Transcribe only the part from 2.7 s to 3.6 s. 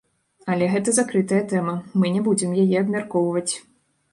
абмяркоўваць.